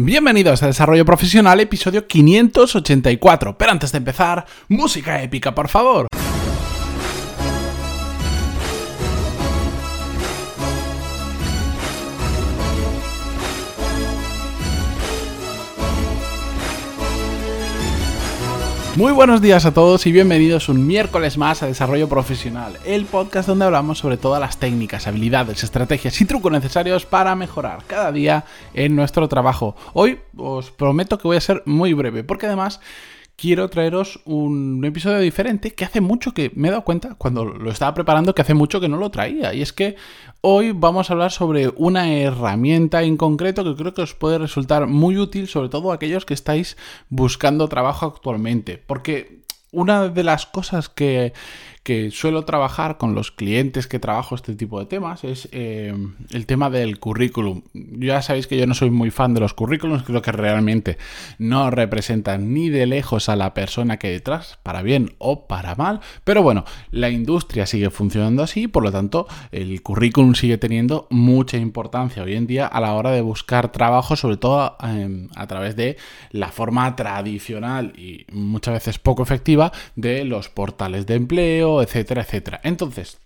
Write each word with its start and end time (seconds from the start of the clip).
Bienvenidos 0.00 0.62
a 0.62 0.68
Desarrollo 0.68 1.04
Profesional, 1.04 1.58
episodio 1.58 2.06
584. 2.06 3.58
Pero 3.58 3.72
antes 3.72 3.90
de 3.90 3.98
empezar, 3.98 4.46
música 4.68 5.20
épica, 5.24 5.56
por 5.56 5.66
favor. 5.66 6.06
Muy 18.96 19.12
buenos 19.12 19.40
días 19.40 19.64
a 19.64 19.72
todos 19.72 20.06
y 20.06 20.12
bienvenidos 20.12 20.68
un 20.68 20.86
miércoles 20.86 21.38
más 21.38 21.62
a 21.62 21.66
Desarrollo 21.66 22.08
Profesional, 22.08 22.76
el 22.84 23.04
podcast 23.04 23.48
donde 23.48 23.64
hablamos 23.64 23.98
sobre 23.98 24.16
todas 24.16 24.40
las 24.40 24.58
técnicas, 24.58 25.06
habilidades, 25.06 25.62
estrategias 25.62 26.20
y 26.20 26.24
trucos 26.24 26.50
necesarios 26.50 27.06
para 27.06 27.36
mejorar 27.36 27.84
cada 27.86 28.10
día 28.10 28.44
en 28.74 28.96
nuestro 28.96 29.28
trabajo. 29.28 29.76
Hoy 29.92 30.18
os 30.36 30.70
prometo 30.70 31.18
que 31.18 31.28
voy 31.28 31.36
a 31.36 31.40
ser 31.40 31.62
muy 31.64 31.92
breve, 31.92 32.24
porque 32.24 32.46
además 32.46 32.80
quiero 33.38 33.70
traeros 33.70 34.18
un 34.24 34.84
episodio 34.84 35.20
diferente 35.20 35.72
que 35.72 35.84
hace 35.84 36.00
mucho 36.00 36.34
que 36.34 36.50
me 36.56 36.68
he 36.68 36.70
dado 36.72 36.82
cuenta 36.82 37.14
cuando 37.14 37.44
lo 37.44 37.70
estaba 37.70 37.94
preparando 37.94 38.34
que 38.34 38.42
hace 38.42 38.52
mucho 38.52 38.80
que 38.80 38.88
no 38.88 38.96
lo 38.96 39.10
traía. 39.10 39.54
Y 39.54 39.62
es 39.62 39.72
que 39.72 39.94
hoy 40.40 40.72
vamos 40.72 41.08
a 41.08 41.12
hablar 41.12 41.30
sobre 41.30 41.68
una 41.76 42.12
herramienta 42.12 43.04
en 43.04 43.16
concreto 43.16 43.62
que 43.62 43.76
creo 43.80 43.94
que 43.94 44.02
os 44.02 44.14
puede 44.14 44.38
resultar 44.38 44.88
muy 44.88 45.16
útil, 45.16 45.46
sobre 45.46 45.68
todo 45.68 45.92
aquellos 45.92 46.26
que 46.26 46.34
estáis 46.34 46.76
buscando 47.08 47.68
trabajo 47.68 48.06
actualmente. 48.06 48.82
Porque 48.84 49.44
una 49.70 50.08
de 50.08 50.24
las 50.24 50.46
cosas 50.46 50.88
que, 50.88 51.32
que 51.88 52.10
suelo 52.10 52.44
trabajar 52.44 52.98
con 52.98 53.14
los 53.14 53.32
clientes 53.32 53.86
que 53.86 53.98
trabajo 53.98 54.34
este 54.34 54.54
tipo 54.54 54.78
de 54.78 54.84
temas 54.84 55.24
es 55.24 55.48
eh, 55.52 55.96
el 56.32 56.44
tema 56.44 56.68
del 56.68 56.98
currículum. 56.98 57.62
Ya 57.72 58.20
sabéis 58.20 58.46
que 58.46 58.58
yo 58.58 58.66
no 58.66 58.74
soy 58.74 58.90
muy 58.90 59.10
fan 59.10 59.32
de 59.32 59.40
los 59.40 59.54
currículums, 59.54 60.02
creo 60.02 60.20
que 60.20 60.30
realmente 60.30 60.98
no 61.38 61.70
representan 61.70 62.52
ni 62.52 62.68
de 62.68 62.84
lejos 62.84 63.30
a 63.30 63.36
la 63.36 63.54
persona 63.54 63.96
que 63.96 64.08
hay 64.08 64.12
detrás, 64.12 64.58
para 64.62 64.82
bien 64.82 65.14
o 65.16 65.46
para 65.46 65.76
mal, 65.76 66.00
pero 66.24 66.42
bueno, 66.42 66.66
la 66.90 67.08
industria 67.08 67.64
sigue 67.64 67.88
funcionando 67.88 68.42
así, 68.42 68.68
por 68.68 68.82
lo 68.82 68.92
tanto 68.92 69.26
el 69.50 69.80
currículum 69.80 70.34
sigue 70.34 70.58
teniendo 70.58 71.06
mucha 71.08 71.56
importancia 71.56 72.22
hoy 72.22 72.34
en 72.34 72.46
día 72.46 72.66
a 72.66 72.82
la 72.82 72.92
hora 72.92 73.12
de 73.12 73.22
buscar 73.22 73.72
trabajo, 73.72 74.14
sobre 74.14 74.36
todo 74.36 74.76
em, 74.82 75.30
a 75.36 75.46
través 75.46 75.74
de 75.74 75.96
la 76.32 76.48
forma 76.48 76.94
tradicional 76.96 77.94
y 77.96 78.26
muchas 78.30 78.74
veces 78.74 78.98
poco 78.98 79.22
efectiva 79.22 79.72
de 79.96 80.26
los 80.26 80.50
portales 80.50 81.06
de 81.06 81.14
empleo, 81.14 81.77
etcétera, 81.82 82.22
etcétera. 82.22 82.60
Entonces, 82.62 83.18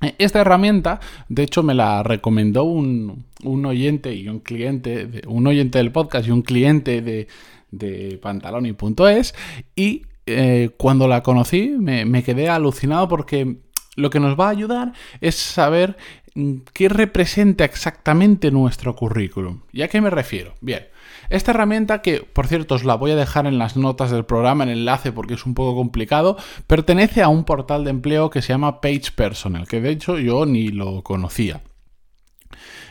eh, 0.00 0.14
esta 0.18 0.40
herramienta, 0.40 1.00
de 1.28 1.42
hecho, 1.44 1.62
me 1.62 1.74
la 1.74 2.02
recomendó 2.02 2.64
un, 2.64 3.26
oyente 3.44 4.14
y 4.14 4.28
un 4.28 4.40
cliente, 4.40 5.22
un 5.26 5.46
oyente 5.46 5.78
del 5.78 5.92
podcast 5.92 6.28
y 6.28 6.30
un 6.30 6.42
cliente 6.42 7.02
de, 7.02 7.28
de 7.70 8.18
pantaloni.es 8.22 9.34
y 9.74 10.02
eh, 10.26 10.70
cuando 10.76 11.06
la 11.06 11.22
conocí 11.22 11.76
me, 11.78 12.04
me 12.04 12.24
quedé 12.24 12.48
alucinado 12.48 13.06
porque 13.06 13.58
lo 13.94 14.10
que 14.10 14.20
nos 14.20 14.38
va 14.38 14.48
a 14.48 14.50
ayudar 14.50 14.92
es 15.20 15.36
saber 15.36 15.96
mm, 16.34 16.54
qué 16.72 16.88
representa 16.88 17.64
exactamente 17.64 18.50
nuestro 18.50 18.94
currículum. 18.94 19.62
¿Y 19.72 19.82
a 19.82 19.88
qué 19.88 20.00
me 20.00 20.10
refiero? 20.10 20.54
Bien, 20.60 20.86
esta 21.30 21.52
herramienta, 21.52 22.02
que 22.02 22.20
por 22.20 22.46
cierto 22.46 22.74
os 22.74 22.84
la 22.84 22.94
voy 22.94 23.10
a 23.12 23.16
dejar 23.16 23.46
en 23.46 23.58
las 23.58 23.76
notas 23.76 24.10
del 24.10 24.24
programa, 24.24 24.64
en 24.64 24.70
el 24.70 24.78
enlace 24.78 25.12
porque 25.12 25.34
es 25.34 25.46
un 25.46 25.54
poco 25.54 25.76
complicado, 25.76 26.36
pertenece 26.66 27.22
a 27.22 27.28
un 27.28 27.44
portal 27.44 27.84
de 27.84 27.90
empleo 27.90 28.30
que 28.30 28.42
se 28.42 28.48
llama 28.48 28.80
Page 28.80 29.12
Personal, 29.14 29.66
que 29.66 29.80
de 29.80 29.90
hecho 29.90 30.18
yo 30.18 30.46
ni 30.46 30.68
lo 30.68 31.02
conocía. 31.02 31.60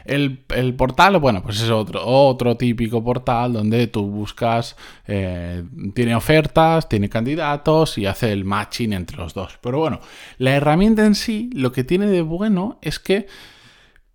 El, 0.05 0.37
portal, 0.77 1.17
bueno, 1.17 1.41
pues 1.41 1.59
es 1.61 1.69
otro, 1.71 2.05
otro 2.05 2.55
típico 2.57 3.03
portal 3.03 3.53
donde 3.53 3.87
tú 3.87 4.05
buscas, 4.05 4.75
eh, 5.07 5.63
tiene 5.95 6.15
ofertas, 6.15 6.87
tiene 6.87 7.09
candidatos 7.09 7.97
y 7.97 8.05
hace 8.05 8.31
el 8.31 8.45
matching 8.45 8.93
entre 8.93 9.17
los 9.17 9.33
dos. 9.33 9.57
Pero 9.61 9.79
bueno, 9.79 9.99
la 10.37 10.51
herramienta 10.51 11.05
en 11.05 11.15
sí, 11.15 11.49
lo 11.53 11.71
que 11.71 11.83
tiene 11.83 12.05
de 12.05 12.21
bueno 12.21 12.77
es 12.83 12.99
que 12.99 13.25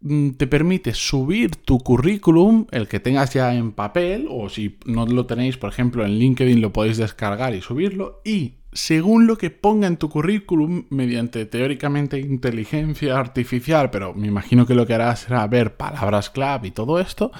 te 0.00 0.46
permite 0.46 0.94
subir 0.94 1.56
tu 1.56 1.78
currículum, 1.78 2.66
el 2.70 2.88
que 2.88 3.00
tengas 3.00 3.34
ya 3.34 3.54
en 3.54 3.72
papel, 3.72 4.26
o 4.30 4.48
si 4.48 4.78
no 4.86 5.06
lo 5.06 5.26
tenéis, 5.26 5.58
por 5.58 5.70
ejemplo, 5.70 6.04
en 6.04 6.18
LinkedIn 6.18 6.60
lo 6.60 6.72
podéis 6.72 6.96
descargar 6.96 7.54
y 7.54 7.60
subirlo, 7.60 8.22
y 8.24 8.54
según 8.72 9.26
lo 9.26 9.36
que 9.36 9.50
ponga 9.50 9.86
en 9.86 9.96
tu 9.96 10.08
currículum, 10.08 10.84
mediante 10.90 11.44
teóricamente 11.44 12.18
inteligencia 12.18 13.18
artificial, 13.18 13.90
pero 13.90 14.14
me 14.14 14.28
imagino 14.28 14.64
que 14.64 14.74
lo 14.74 14.86
que 14.86 14.94
hará 14.94 15.14
será 15.16 15.46
ver 15.46 15.76
palabras 15.76 16.30
clave 16.30 16.68
y 16.68 16.70
todo 16.70 16.98
esto, 16.98 17.32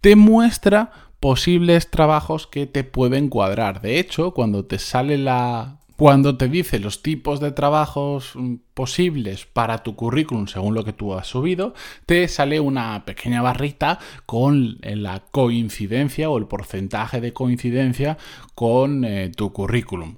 te 0.00 0.16
muestra 0.16 0.90
posibles 1.20 1.88
trabajos 1.88 2.48
que 2.48 2.66
te 2.66 2.82
pueden 2.82 3.28
cuadrar. 3.28 3.80
De 3.80 4.00
hecho, 4.00 4.32
cuando 4.32 4.64
te 4.64 4.80
sale 4.80 5.18
la 5.18 5.78
cuando 5.96 6.36
te 6.36 6.48
dice 6.48 6.78
los 6.78 7.02
tipos 7.02 7.40
de 7.40 7.52
trabajos 7.52 8.32
mm, 8.34 8.56
posibles 8.74 9.46
para 9.46 9.82
tu 9.82 9.96
currículum 9.96 10.46
según 10.46 10.74
lo 10.74 10.84
que 10.84 10.92
tú 10.92 11.14
has 11.14 11.26
subido, 11.26 11.74
te 12.06 12.26
sale 12.28 12.60
una 12.60 13.04
pequeña 13.04 13.42
barrita 13.42 13.98
con 14.26 14.78
eh, 14.82 14.96
la 14.96 15.20
coincidencia 15.30 16.30
o 16.30 16.38
el 16.38 16.46
porcentaje 16.46 17.20
de 17.20 17.32
coincidencia 17.32 18.18
con 18.54 19.04
eh, 19.04 19.30
tu 19.34 19.52
currículum. 19.52 20.16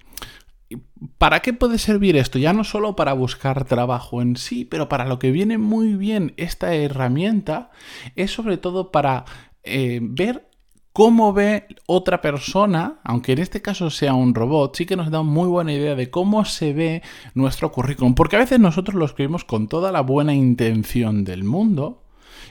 ¿Para 1.19 1.41
qué 1.41 1.53
puede 1.53 1.79
servir 1.79 2.17
esto? 2.17 2.39
Ya 2.39 2.53
no 2.53 2.65
solo 2.65 2.97
para 2.97 3.13
buscar 3.13 3.65
trabajo 3.65 4.23
en 4.23 4.37
sí, 4.37 4.65
pero 4.65 4.89
para 4.89 5.05
lo 5.05 5.19
que 5.19 5.31
viene 5.31 5.59
muy 5.59 5.95
bien 5.95 6.33
esta 6.37 6.75
herramienta 6.75 7.71
es 8.17 8.31
sobre 8.31 8.57
todo 8.57 8.91
para 8.91 9.25
eh, 9.63 10.01
ver 10.03 10.49
cómo 10.95 11.33
ve 11.33 11.67
otra 11.87 12.21
persona, 12.21 13.01
aunque 13.03 13.33
en 13.33 13.41
este 13.41 13.61
caso 13.61 13.91
sea 13.91 14.15
un 14.15 14.33
robot, 14.33 14.77
sí 14.77 14.87
que 14.87 14.95
nos 14.95 15.11
da 15.11 15.23
muy 15.23 15.49
buena 15.49 15.73
idea 15.73 15.97
de 15.97 16.09
cómo 16.09 16.45
se 16.45 16.73
ve 16.73 17.03
nuestro 17.35 17.73
currículum. 17.73 18.15
Porque 18.15 18.37
a 18.37 18.39
veces 18.39 18.61
nosotros 18.61 18.95
lo 18.95 19.05
escribimos 19.05 19.45
con 19.45 19.67
toda 19.67 19.91
la 19.91 20.03
buena 20.03 20.35
intención 20.35 21.25
del 21.25 21.43
mundo. 21.43 22.05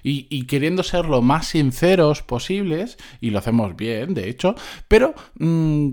Y, 0.05 0.45
queriendo 0.47 0.83
ser 0.83 1.05
lo 1.05 1.21
más 1.21 1.47
sinceros 1.47 2.21
posibles, 2.23 2.97
y 3.21 3.29
lo 3.29 3.39
hacemos 3.39 3.77
bien, 3.77 4.13
de 4.13 4.27
hecho, 4.27 4.55
pero 4.89 5.13
mm, 5.39 5.91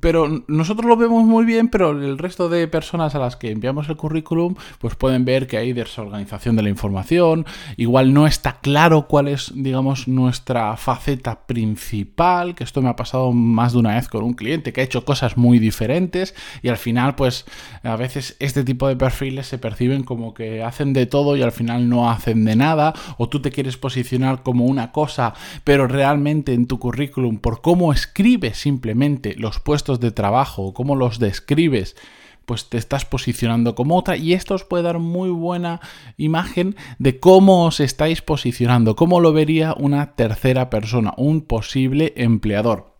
pero 0.00 0.44
nosotros 0.46 0.86
lo 0.86 0.96
vemos 0.96 1.24
muy 1.24 1.44
bien, 1.44 1.68
pero 1.68 1.90
el 1.90 2.16
resto 2.16 2.48
de 2.48 2.68
personas 2.68 3.14
a 3.16 3.18
las 3.18 3.34
que 3.34 3.50
enviamos 3.50 3.88
el 3.88 3.96
currículum, 3.96 4.54
pues 4.78 4.94
pueden 4.94 5.24
ver 5.24 5.48
que 5.48 5.56
hay 5.56 5.72
desorganización 5.72 6.54
de 6.54 6.62
la 6.62 6.68
información, 6.68 7.46
igual 7.76 8.14
no 8.14 8.28
está 8.28 8.60
claro 8.60 9.08
cuál 9.08 9.26
es, 9.26 9.52
digamos, 9.54 10.06
nuestra 10.06 10.76
faceta 10.76 11.46
principal, 11.46 12.54
que 12.54 12.62
esto 12.62 12.80
me 12.80 12.90
ha 12.90 12.96
pasado 12.96 13.32
más 13.32 13.72
de 13.72 13.80
una 13.80 13.96
vez 13.96 14.08
con 14.08 14.22
un 14.22 14.34
cliente 14.34 14.72
que 14.72 14.82
ha 14.82 14.84
hecho 14.84 15.04
cosas 15.04 15.36
muy 15.36 15.58
diferentes 15.58 16.34
y 16.62 16.68
al 16.68 16.76
final, 16.76 17.16
pues 17.16 17.44
a 17.82 17.96
veces 17.96 18.36
este 18.38 18.62
tipo 18.62 18.86
de 18.86 18.96
perfiles 18.96 19.48
se 19.48 19.58
perciben 19.58 20.04
como 20.04 20.32
que 20.32 20.62
hacen 20.62 20.92
de 20.92 21.06
todo 21.06 21.36
y 21.36 21.42
al 21.42 21.52
final 21.52 21.88
no 21.88 22.08
hacen 22.08 22.44
de 22.44 22.54
nada, 22.54 22.94
o 23.18 23.28
tú 23.28 23.42
te 23.42 23.50
quieres 23.50 23.76
posicionar 23.76 24.44
como 24.44 24.64
una 24.66 24.92
cosa, 24.92 25.34
pero 25.64 25.88
realmente 25.88 26.54
en 26.54 26.66
tu 26.68 26.78
currículum, 26.78 27.38
por 27.38 27.62
cómo 27.62 27.92
escribes 27.92 28.58
simplemente 28.58 29.34
los 29.36 29.58
puestos 29.58 29.71
de 29.72 30.10
trabajo 30.10 30.74
cómo 30.74 30.96
los 30.96 31.18
describes, 31.18 31.96
pues 32.44 32.68
te 32.68 32.76
estás 32.76 33.04
posicionando 33.04 33.74
como 33.74 33.96
otra 33.96 34.16
y 34.16 34.34
esto 34.34 34.54
os 34.54 34.64
puede 34.64 34.82
dar 34.82 34.98
muy 34.98 35.30
buena 35.30 35.80
imagen 36.16 36.76
de 36.98 37.18
cómo 37.18 37.64
os 37.64 37.80
estáis 37.80 38.20
posicionando, 38.20 38.96
cómo 38.96 39.20
lo 39.20 39.32
vería 39.32 39.74
una 39.78 40.14
tercera 40.14 40.68
persona, 40.68 41.14
un 41.16 41.42
posible 41.42 42.12
empleador. 42.16 42.92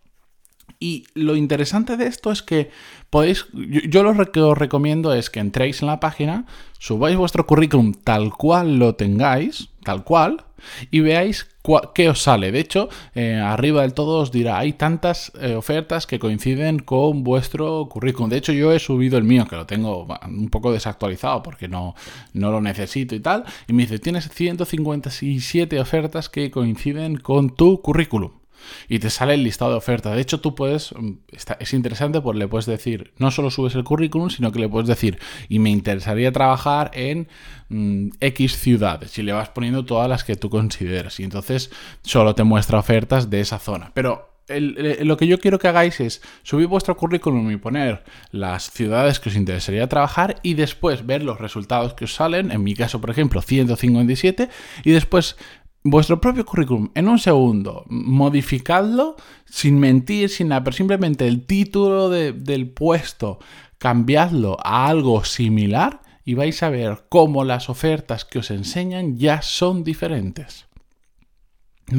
Y 0.80 1.04
lo 1.14 1.36
interesante 1.36 1.96
de 1.96 2.06
esto 2.06 2.32
es 2.32 2.42
que 2.42 2.70
podéis, 3.08 3.46
yo, 3.52 4.02
lo 4.02 4.32
que 4.32 4.40
os 4.40 4.58
recomiendo 4.58 5.12
es 5.12 5.30
que 5.30 5.38
entréis 5.38 5.80
en 5.82 5.88
la 5.88 6.00
página, 6.00 6.46
subáis 6.78 7.16
vuestro 7.16 7.46
currículum 7.46 7.92
tal 7.92 8.32
cual 8.32 8.78
lo 8.78 8.96
tengáis, 8.96 9.68
tal 9.84 10.02
cual, 10.02 10.44
y 10.90 11.00
veáis 11.00 11.51
qué 11.94 12.08
os 12.08 12.22
sale. 12.22 12.52
De 12.52 12.60
hecho, 12.60 12.88
eh, 13.14 13.36
arriba 13.36 13.82
del 13.82 13.94
todo 13.94 14.20
os 14.20 14.32
dirá, 14.32 14.58
hay 14.58 14.72
tantas 14.72 15.32
eh, 15.40 15.54
ofertas 15.54 16.06
que 16.06 16.18
coinciden 16.18 16.78
con 16.80 17.22
vuestro 17.22 17.88
currículum. 17.88 18.30
De 18.30 18.38
hecho, 18.38 18.52
yo 18.52 18.72
he 18.72 18.78
subido 18.78 19.18
el 19.18 19.24
mío, 19.24 19.46
que 19.48 19.56
lo 19.56 19.66
tengo 19.66 20.06
un 20.26 20.48
poco 20.50 20.72
desactualizado 20.72 21.42
porque 21.42 21.68
no, 21.68 21.94
no 22.32 22.50
lo 22.50 22.60
necesito 22.60 23.14
y 23.14 23.20
tal. 23.20 23.44
Y 23.68 23.72
me 23.72 23.82
dice, 23.82 23.98
tienes 23.98 24.28
157 24.28 25.80
ofertas 25.80 26.28
que 26.28 26.50
coinciden 26.50 27.16
con 27.16 27.54
tu 27.54 27.80
currículum 27.80 28.41
y 28.88 28.98
te 28.98 29.10
sale 29.10 29.34
el 29.34 29.44
listado 29.44 29.72
de 29.72 29.76
ofertas. 29.78 30.14
De 30.14 30.20
hecho, 30.20 30.40
tú 30.40 30.54
puedes, 30.54 30.92
mm, 30.92 31.12
es 31.58 31.72
interesante 31.72 32.20
porque 32.20 32.38
le 32.38 32.48
puedes 32.48 32.66
decir, 32.66 33.12
no 33.18 33.30
solo 33.30 33.50
subes 33.50 33.74
el 33.74 33.84
currículum, 33.84 34.30
sino 34.30 34.52
que 34.52 34.58
le 34.58 34.68
puedes 34.68 34.88
decir, 34.88 35.18
y 35.48 35.58
me 35.58 35.70
interesaría 35.70 36.32
trabajar 36.32 36.90
en 36.94 37.28
mm, 37.68 38.10
X 38.20 38.58
ciudades, 38.58 39.18
y 39.18 39.22
le 39.22 39.32
vas 39.32 39.48
poniendo 39.50 39.84
todas 39.84 40.08
las 40.08 40.24
que 40.24 40.36
tú 40.36 40.50
consideras, 40.50 41.20
y 41.20 41.24
entonces 41.24 41.70
solo 42.02 42.34
te 42.34 42.44
muestra 42.44 42.78
ofertas 42.78 43.30
de 43.30 43.40
esa 43.40 43.58
zona. 43.58 43.92
Pero 43.94 44.32
lo 44.48 45.16
que 45.16 45.26
yo 45.26 45.38
quiero 45.38 45.58
que 45.58 45.68
hagáis 45.68 46.00
es 46.00 46.20
subir 46.42 46.66
vuestro 46.66 46.96
currículum 46.96 47.50
y 47.50 47.56
poner 47.56 48.02
las 48.30 48.70
ciudades 48.70 49.20
que 49.20 49.28
os 49.28 49.36
interesaría 49.36 49.88
trabajar 49.88 50.36
y 50.42 50.54
después 50.54 51.06
ver 51.06 51.22
los 51.22 51.40
resultados 51.40 51.94
que 51.94 52.04
os 52.04 52.14
salen, 52.14 52.50
en 52.50 52.62
mi 52.62 52.74
caso 52.74 53.00
por 53.00 53.10
ejemplo 53.10 53.40
157, 53.40 54.48
y 54.84 54.90
después 54.90 55.36
vuestro 55.84 56.20
propio 56.20 56.44
currículum 56.44 56.90
en 56.94 57.08
un 57.08 57.18
segundo, 57.18 57.84
modificadlo 57.88 59.16
sin 59.44 59.78
mentir, 59.78 60.28
sin 60.28 60.48
nada, 60.48 60.64
pero 60.64 60.76
simplemente 60.76 61.26
el 61.26 61.44
título 61.44 62.08
del 62.08 62.70
puesto, 62.70 63.38
cambiadlo 63.78 64.56
a 64.62 64.86
algo 64.86 65.24
similar 65.24 66.00
y 66.24 66.34
vais 66.34 66.62
a 66.62 66.70
ver 66.70 67.04
cómo 67.08 67.44
las 67.44 67.68
ofertas 67.68 68.24
que 68.24 68.38
os 68.38 68.50
enseñan 68.50 69.18
ya 69.18 69.42
son 69.42 69.82
diferentes. 69.82 70.66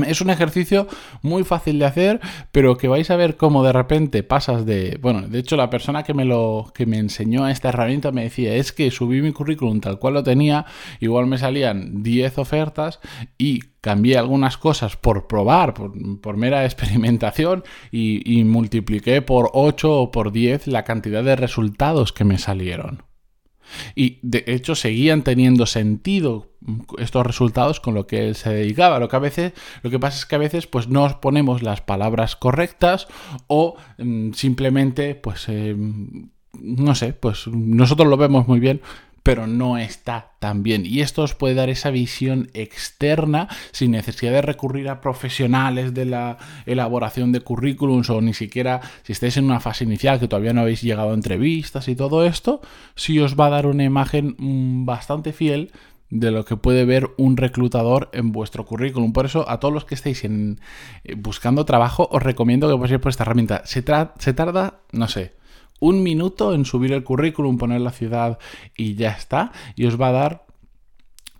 Es 0.07 0.21
un 0.21 0.29
ejercicio 0.29 0.87
muy 1.21 1.43
fácil 1.43 1.79
de 1.79 1.85
hacer, 1.85 2.19
pero 2.51 2.77
que 2.77 2.87
vais 2.87 3.09
a 3.09 3.15
ver 3.15 3.37
cómo 3.37 3.63
de 3.63 3.73
repente 3.73 4.23
pasas 4.23 4.65
de. 4.65 4.97
Bueno, 5.01 5.27
de 5.27 5.39
hecho, 5.39 5.55
la 5.55 5.69
persona 5.69 6.03
que 6.03 6.13
me 6.13 6.25
lo 6.25 6.71
que 6.73 6.85
me 6.85 6.97
enseñó 6.97 7.47
esta 7.47 7.69
herramienta 7.69 8.11
me 8.11 8.23
decía: 8.23 8.55
es 8.55 8.71
que 8.71 8.91
subí 8.91 9.21
mi 9.21 9.31
currículum 9.31 9.79
tal 9.79 9.99
cual 9.99 10.15
lo 10.15 10.23
tenía, 10.23 10.65
igual 10.99 11.27
me 11.27 11.37
salían 11.37 12.03
10 12.03 12.37
ofertas 12.37 12.99
y 13.37 13.61
cambié 13.81 14.17
algunas 14.17 14.57
cosas 14.57 14.95
por 14.95 15.27
probar, 15.27 15.73
por, 15.73 16.37
mera 16.37 16.65
experimentación, 16.65 17.63
y, 17.91 18.39
y 18.39 18.43
multipliqué 18.43 19.21
por 19.21 19.49
8 19.53 19.91
o 19.91 20.11
por 20.11 20.31
10 20.31 20.67
la 20.67 20.83
cantidad 20.83 21.23
de 21.23 21.35
resultados 21.35 22.13
que 22.13 22.23
me 22.23 22.37
salieron. 22.37 23.12
Y 23.95 24.19
de 24.21 24.43
hecho 24.47 24.75
seguían 24.75 25.23
teniendo 25.23 25.65
sentido 25.65 26.51
estos 26.97 27.25
resultados 27.25 27.79
con 27.79 27.93
lo 27.93 28.07
que 28.07 28.27
él 28.27 28.35
se 28.35 28.49
dedicaba. 28.53 28.99
Lo 28.99 29.09
que 29.09 29.15
a 29.15 29.19
veces, 29.19 29.53
lo 29.81 29.89
que 29.89 29.99
pasa 29.99 30.17
es 30.17 30.25
que 30.25 30.35
a 30.35 30.39
veces 30.39 30.67
pues 30.67 30.87
no 30.87 31.19
ponemos 31.21 31.61
las 31.61 31.81
palabras 31.81 32.35
correctas 32.35 33.07
o 33.47 33.75
mm, 33.97 34.33
simplemente 34.33 35.15
pues 35.15 35.49
em, 35.49 36.29
no 36.59 36.95
sé, 36.95 37.13
pues 37.13 37.47
nosotros 37.47 38.07
lo 38.07 38.17
vemos 38.17 38.47
muy 38.47 38.59
bien, 38.59 38.81
pero 39.23 39.47
no 39.47 39.77
está 39.77 40.33
tan 40.39 40.61
bien. 40.61 40.85
Y 40.85 40.99
esto 40.99 41.23
os 41.23 41.33
puede 41.33 41.55
dar 41.55 41.69
esa 41.69 41.89
visión 41.89 42.49
externa 42.53 43.47
sin 43.71 43.91
necesidad 43.91 44.33
de 44.33 44.41
recurrir 44.41 44.89
a 44.89 44.99
profesionales 45.01 45.93
de 45.93 46.05
la 46.05 46.37
elaboración 46.65 47.31
de 47.31 47.39
currículums 47.39 48.09
o 48.09 48.21
ni 48.21 48.33
siquiera 48.33 48.81
si 49.03 49.13
estáis 49.13 49.37
en 49.37 49.45
una 49.45 49.61
fase 49.61 49.85
inicial 49.85 50.19
que 50.19 50.27
todavía 50.27 50.53
no 50.53 50.61
habéis 50.61 50.81
llegado 50.81 51.11
a 51.11 51.15
entrevistas 51.15 51.87
y 51.87 51.95
todo 51.95 52.25
esto, 52.25 52.61
sí 52.95 53.19
os 53.19 53.39
va 53.39 53.47
a 53.47 53.51
dar 53.51 53.65
una 53.65 53.85
imagen 53.85 54.35
mm, 54.37 54.85
bastante 54.85 55.31
fiel 55.31 55.71
de 56.09 56.29
lo 56.29 56.45
que 56.45 56.57
puede 56.57 56.85
ver 56.85 57.09
un 57.17 57.37
reclutador 57.37 58.09
en 58.13 58.31
vuestro 58.31 58.65
currículum. 58.65 59.13
Por 59.13 59.25
eso, 59.25 59.49
a 59.49 59.59
todos 59.59 59.73
los 59.73 59.85
que 59.85 59.95
estéis 59.95 60.23
eh, 60.23 60.57
buscando 61.17 61.65
trabajo, 61.65 62.07
os 62.11 62.21
recomiendo 62.21 62.69
que 62.69 62.79
paséis 62.79 62.99
por 62.99 63.09
esta 63.09 63.23
herramienta. 63.23 63.63
Se 63.65 63.81
tarda, 63.81 64.81
no 64.91 65.07
sé, 65.07 65.33
un 65.83 66.01
minuto 66.01 66.53
en 66.53 66.63
subir 66.63 66.93
el 66.93 67.03
currículum, 67.03 67.57
poner 67.57 67.81
la 67.81 67.91
ciudad 67.91 68.39
y 68.77 68.95
ya 68.95 69.11
está. 69.11 69.51
Y 69.75 69.85
os 69.85 69.99
va 69.99 70.07
a 70.07 70.11
dar 70.13 70.45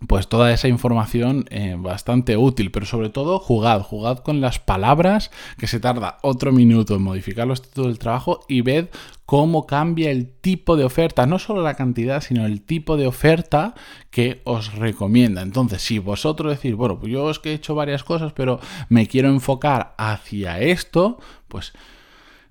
pues 0.06 0.28
toda 0.28 0.52
esa 0.52 0.68
información 0.68 1.46
eh, 1.48 1.76
bastante 1.78 2.36
útil, 2.36 2.70
pero 2.70 2.84
sobre 2.84 3.08
todo 3.08 3.38
jugad, 3.38 3.80
jugad 3.80 4.18
con 4.18 4.42
las 4.42 4.58
palabras, 4.58 5.30
que 5.56 5.66
se 5.66 5.80
tarda 5.80 6.18
otro 6.20 6.52
minuto 6.52 6.94
en 6.94 7.02
modificar 7.02 7.46
los 7.46 7.62
títulos 7.62 7.88
del 7.88 7.98
trabajo 7.98 8.40
y 8.46 8.60
ved 8.60 8.88
cómo 9.24 9.66
cambia 9.66 10.10
el 10.10 10.28
tipo 10.28 10.76
de 10.76 10.84
oferta, 10.84 11.24
no 11.24 11.38
solo 11.38 11.62
la 11.62 11.72
cantidad, 11.72 12.20
sino 12.20 12.44
el 12.44 12.60
tipo 12.60 12.98
de 12.98 13.06
oferta 13.06 13.74
que 14.10 14.42
os 14.44 14.74
recomienda. 14.74 15.40
Entonces, 15.40 15.80
si 15.80 15.98
vosotros 15.98 16.54
decís, 16.54 16.74
bueno, 16.74 16.98
pues 16.98 17.10
yo 17.10 17.30
es 17.30 17.38
que 17.38 17.52
he 17.52 17.54
hecho 17.54 17.74
varias 17.74 18.04
cosas, 18.04 18.34
pero 18.34 18.60
me 18.90 19.06
quiero 19.06 19.30
enfocar 19.30 19.94
hacia 19.96 20.60
esto, 20.60 21.18
pues 21.48 21.72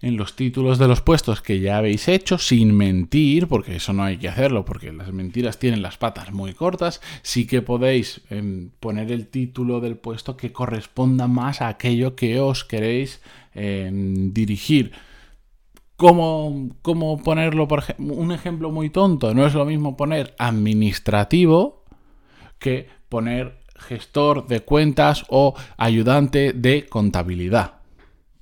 en 0.03 0.17
los 0.17 0.35
títulos 0.35 0.79
de 0.79 0.89
los 0.89 0.99
puestos 0.99 1.41
que 1.41 1.61
ya 1.61 1.77
habéis 1.77 2.09
hecho, 2.09 2.37
sin 2.37 2.75
mentir, 2.75 3.47
porque 3.47 3.77
eso 3.77 3.93
no 3.93 4.03
hay 4.03 4.17
que 4.17 4.27
hacerlo, 4.27 4.65
porque 4.65 4.91
las 4.91 5.13
mentiras 5.13 5.59
tienen 5.59 5.81
las 5.81 5.95
patas 5.95 6.33
muy 6.33 6.53
cortas, 6.53 6.99
sí 7.21 7.47
que 7.47 7.61
podéis 7.61 8.19
em, 8.29 8.69
poner 8.81 9.13
el 9.13 9.27
título 9.27 9.79
del 9.79 9.95
puesto 9.95 10.35
que 10.35 10.51
corresponda 10.51 11.29
más 11.29 11.61
a 11.61 11.69
aquello 11.69 12.17
que 12.17 12.41
os 12.41 12.65
queréis 12.65 13.21
em, 13.53 14.33
dirigir. 14.33 14.91
¿Cómo, 15.95 16.69
¿Cómo, 16.81 17.23
ponerlo? 17.23 17.69
Por 17.69 17.79
ejemplo, 17.79 18.13
un 18.13 18.33
ejemplo 18.33 18.71
muy 18.71 18.89
tonto. 18.89 19.33
No 19.33 19.47
es 19.47 19.53
lo 19.53 19.63
mismo 19.63 19.95
poner 19.95 20.35
administrativo 20.37 21.85
que 22.59 22.89
poner 23.07 23.59
gestor 23.77 24.47
de 24.47 24.59
cuentas 24.59 25.23
o 25.29 25.53
ayudante 25.77 26.51
de 26.51 26.87
contabilidad. 26.87 27.82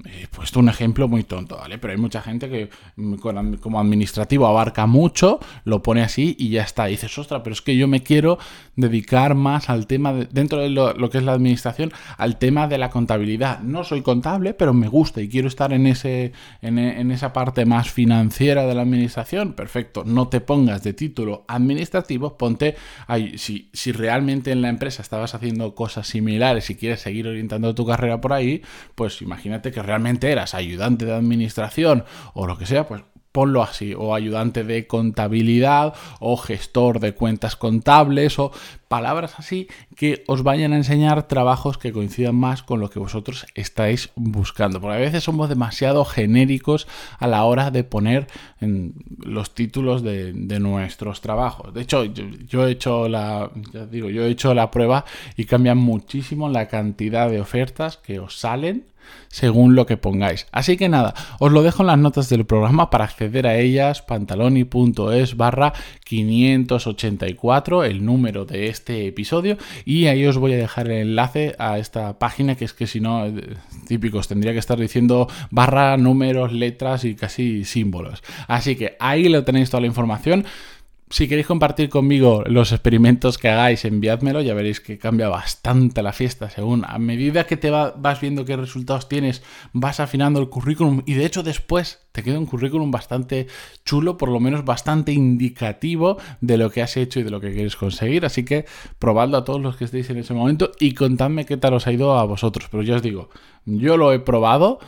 He 0.06 0.28
puesto 0.28 0.60
un 0.60 0.70
ejemplo 0.70 1.08
muy 1.08 1.24
tonto, 1.24 1.58
¿vale? 1.58 1.78
Pero 1.78 1.94
hay 1.94 2.00
mucha 2.00 2.22
gente 2.22 2.50
que 2.50 2.70
mm, 2.96 3.16
como 3.16 3.80
administrativo 3.80 4.48
abarca 4.48 4.86
mucho, 4.86 5.40
lo 5.66 5.84
pone 5.84 6.02
así 6.02 6.36
y 6.40 6.50
ya 6.50 6.64
está. 6.64 6.86
Dices, 6.86 7.16
ostras, 7.18 7.42
pero 7.44 7.54
es 7.54 7.62
que 7.62 7.76
yo 7.76 7.88
me 7.88 8.02
quiero 8.02 8.40
dedicar 8.76 9.36
más 9.36 9.70
al 9.70 9.88
tema, 9.88 10.14
dentro 10.14 10.60
de 10.60 10.70
lo, 10.70 11.10
que 11.10 11.18
es 11.18 11.24
la 11.24 11.34
administración, 11.34 11.92
al 12.18 12.38
tema 12.38 12.68
de 12.68 12.78
la 12.78 12.90
contabilidad. 12.90 13.60
No 13.60 13.84
soy 13.84 14.02
contable, 14.02 14.54
pero 14.54 14.74
me 14.74 14.88
gusta 14.88 15.22
y 15.22 15.30
quiero 15.30 15.48
estar 15.48 15.74
en, 15.74 15.88
ese, 15.88 16.32
en, 16.62 17.12
esa 17.12 17.34
parte 17.34 17.66
más 17.66 17.92
financiera 17.92 18.66
de 18.66 18.76
la 18.76 18.82
administración. 18.82 19.54
Perfecto, 19.54 20.04
no 20.06 20.30
te 20.30 20.42
pongas 20.42 20.84
de 20.84 20.94
título 20.94 21.46
administrativo, 21.48 22.38
ponte, 22.38 22.76
ahí, 23.08 23.38
si, 23.38 23.70
si 23.74 23.92
realmente 23.92 24.52
en 24.52 24.62
la 24.62 24.70
empresa 24.70 25.02
estabas 25.02 25.36
haciendo 25.36 25.76
cosas 25.76 26.08
similares 26.08 26.70
y 26.70 26.76
quieres 26.76 27.02
seguir 27.02 27.28
orientando 27.28 27.76
tu 27.76 27.86
carrera 27.86 28.22
por 28.22 28.34
ahí, 28.34 28.62
pues 28.96 29.22
imagínate 29.22 29.72
que 29.72 29.82
realmente 29.92 30.32
eras 30.32 30.54
ayudante 30.54 31.04
de 31.04 31.14
administración 31.14 32.06
o 32.34 32.48
lo 32.48 32.58
que 32.58 32.66
sea, 32.66 32.88
pues 32.88 33.02
ponlo 33.32 33.64
así, 33.64 33.94
o 33.94 34.14
ayudante 34.14 34.64
de 34.64 34.88
contabilidad, 34.88 35.94
o 36.20 36.38
gestor 36.38 37.00
de 37.00 37.14
cuentas 37.14 37.56
contables, 37.56 38.40
o 38.40 38.52
palabras 38.88 39.36
así 39.38 39.70
que 39.96 40.26
os 40.28 40.44
vayan 40.44 40.74
a 40.74 40.76
enseñar 40.76 41.26
trabajos 41.30 41.78
que 41.78 41.94
coincidan 41.94 42.36
más 42.36 42.62
con 42.62 42.82
lo 42.82 42.90
que 42.90 43.00
vosotros 43.00 43.46
estáis 43.56 44.10
buscando. 44.16 44.82
Porque 44.82 44.98
a 44.98 45.00
veces 45.00 45.24
somos 45.24 45.48
demasiado 45.48 46.04
genéricos 46.04 46.90
a 47.18 47.28
la 47.28 47.46
hora 47.46 47.72
de 47.72 47.86
poner 47.86 48.28
los 48.60 49.56
títulos 49.56 50.04
de, 50.04 50.34
nuestros 50.60 51.22
trabajos. 51.22 51.74
De 51.74 51.82
hecho, 51.82 52.04
yo, 52.04 52.68
he 52.68 52.72
hecho 52.72 53.08
la, 53.08 53.50
digo, 53.90 54.10
yo 54.10 54.26
he 54.26 54.30
hecho 54.30 54.54
la 54.54 54.70
prueba 54.70 55.06
y 55.38 55.46
cambia 55.46 55.74
muchísimo 55.74 56.50
la 56.50 56.68
cantidad 56.68 57.30
de 57.30 57.40
ofertas 57.40 57.96
que 57.96 58.20
os 58.20 58.38
salen 58.38 58.92
según 59.30 59.76
lo 59.76 59.86
que 59.86 59.98
pongáis. 59.98 60.48
Así 60.52 60.78
que 60.78 60.90
nada, 60.90 61.14
os 61.40 61.52
lo 61.52 61.64
dejo 61.64 61.84
en 61.84 61.88
las 61.88 61.98
notas 61.98 62.30
del 62.30 62.46
programa 62.46 62.90
para 62.90 63.06
acceder 63.22 63.46
a 63.46 63.56
ellas, 63.56 64.02
pantaloni.es 64.02 65.38
barra 65.38 65.74
584, 66.06 67.84
el 67.84 68.04
número 68.04 68.46
de 68.46 68.68
este 68.68 69.06
episodio, 69.06 69.58
y 69.86 70.08
ahí 70.08 70.26
os 70.26 70.40
voy 70.40 70.54
a 70.54 70.58
dejar 70.58 70.88
el 70.88 71.10
enlace 71.10 71.56
a 71.60 71.78
esta 71.78 72.18
página 72.18 72.56
que 72.56 72.66
es 72.66 72.74
que 72.74 72.88
si 72.88 73.00
no, 73.00 73.28
eh, 73.28 73.58
típicos, 73.88 74.28
tendría 74.28 74.54
que 74.54 74.60
estar 74.60 74.80
diciendo 74.80 75.28
barra, 75.52 75.98
números, 75.98 76.52
letras 76.52 77.06
y 77.06 77.14
casi 77.14 77.64
símbolos. 77.64 78.24
Así 78.48 78.76
que 78.76 78.96
ahí 79.00 79.30
lo 79.30 79.44
tenéis 79.44 79.70
toda 79.70 79.82
la 79.82 79.88
información. 79.88 80.46
Si 81.12 81.28
queréis 81.28 81.46
compartir 81.46 81.90
conmigo 81.90 82.42
los 82.48 82.72
experimentos 82.72 83.38
que 83.38 83.50
hagáis, 83.50 83.84
enviádmelo, 83.84 84.40
ya 84.40 84.54
veréis 84.54 84.80
que 84.80 84.98
cambia 84.98 85.28
bastante 85.28 86.02
la 86.02 86.14
fiesta 86.14 86.50
según 86.50 86.86
a 86.88 86.98
medida 87.00 87.46
que 87.46 87.58
te 87.58 87.70
vas 87.70 88.22
viendo 88.22 88.46
qué 88.46 88.56
resultados 88.56 89.10
tienes, 89.10 89.44
vas 89.74 90.00
afinando 90.00 90.40
el 90.40 90.48
currículum 90.48 91.02
y 91.06 91.16
de 91.16 91.26
hecho 91.26 91.44
después 91.44 92.00
te 92.14 92.24
queda 92.24 92.40
un 92.40 92.46
currículum 92.46 92.92
bastante 92.92 93.48
chulo, 93.84 94.16
por 94.18 94.30
lo 94.30 94.40
menos 94.40 94.64
bastante 94.64 95.12
indicativo 95.12 96.18
de 96.40 96.56
lo 96.56 96.70
que 96.70 96.82
has 96.82 96.96
hecho 96.96 97.20
y 97.20 97.24
de 97.24 97.30
lo 97.30 97.42
que 97.42 97.52
quieres 97.52 97.76
conseguir, 97.76 98.26
así 98.26 98.46
que 98.46 98.64
probadlo 98.98 99.36
a 99.36 99.44
todos 99.44 99.60
los 99.60 99.76
que 99.76 99.84
estéis 99.84 100.10
en 100.12 100.18
ese 100.18 100.34
momento 100.34 100.72
y 100.80 100.94
contadme 100.94 101.46
qué 101.46 101.58
tal 101.58 101.74
os 101.74 101.88
ha 101.88 101.92
ido 101.92 102.18
a 102.18 102.24
vosotros, 102.24 102.70
pero 102.72 102.84
ya 102.84 102.96
os 102.96 103.02
digo, 103.02 103.30
yo 103.66 103.98
lo 103.98 104.14
he 104.14 104.20
probado 104.20 104.80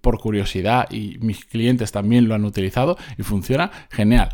por 0.00 0.18
curiosidad 0.18 0.90
y 0.90 1.18
mis 1.20 1.44
clientes 1.44 1.92
también 1.92 2.26
lo 2.26 2.34
han 2.34 2.44
utilizado 2.44 2.98
y 3.16 3.22
funciona 3.22 3.70
genial. 3.90 4.30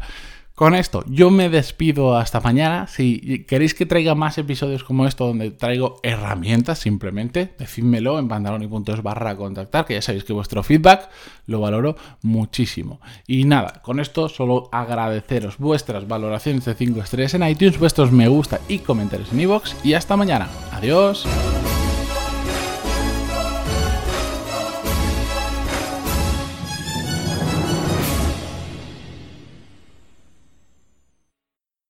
Con 0.55 0.77
esto, 0.77 1.03
yo 1.09 1.31
me 1.31 1.49
despido 1.49 2.17
hasta 2.17 2.39
mañana. 2.39 2.87
Si 2.87 3.45
queréis 3.49 3.75
que 3.75 3.87
traiga 3.87 4.15
más 4.15 4.39
episodios 4.39 4.85
como 4.85 5.05
esto, 5.05 5.27
donde 5.27 5.51
traigo 5.51 5.99
herramientas, 6.05 6.79
simplemente 6.79 7.53
decídmelo 7.59 8.21
en 8.21 8.29
pantaloni.es 8.29 9.03
barra 9.03 9.37
contactar, 9.37 9.85
que 9.85 9.95
ya 9.95 10.03
sabéis 10.03 10.23
que 10.23 10.33
vuestro 10.33 10.63
feedback 10.63 11.11
lo 11.49 11.61
valoro 11.61 11.97
muchísimo. 12.23 13.01
Y 13.27 13.47
nada, 13.47 13.83
con 13.83 13.99
esto 13.99 14.29
solo 14.29 14.69
agradeceros 14.71 15.59
vuestras 15.59 16.07
valoraciones 16.07 16.65
de 16.67 16.75
5 16.75 17.01
estrellas 17.01 17.35
en 17.35 17.49
iTunes, 17.49 17.81
vuestros 17.81 18.13
me 18.13 18.29
gusta 18.29 18.61
y 18.69 18.79
comentarios 18.79 19.33
en 19.33 19.41
iVoox. 19.41 19.85
Y 19.85 19.95
hasta 19.95 20.17
mañana. 20.17 20.49
Adiós. 20.71 21.27